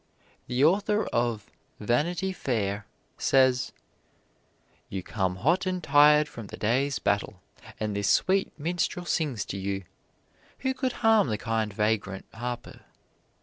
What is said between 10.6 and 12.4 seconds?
Who could harm the kind vagrant